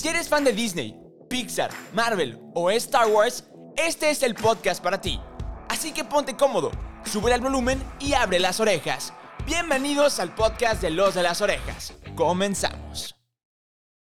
Si 0.00 0.08
eres 0.08 0.30
fan 0.30 0.44
de 0.44 0.54
Disney, 0.54 0.98
Pixar, 1.28 1.70
Marvel 1.92 2.40
o 2.54 2.70
Star 2.70 3.06
Wars, 3.08 3.44
este 3.76 4.08
es 4.08 4.22
el 4.22 4.34
podcast 4.34 4.82
para 4.82 4.98
ti. 4.98 5.20
Así 5.68 5.92
que 5.92 6.04
ponte 6.04 6.34
cómodo, 6.38 6.70
sube 7.04 7.34
el 7.34 7.42
volumen 7.42 7.82
y 7.98 8.14
abre 8.14 8.38
las 8.38 8.60
orejas. 8.60 9.12
Bienvenidos 9.44 10.18
al 10.18 10.34
podcast 10.34 10.80
de 10.80 10.88
Los 10.88 11.16
de 11.16 11.22
las 11.22 11.42
Orejas. 11.42 11.92
Comenzamos. 12.16 13.19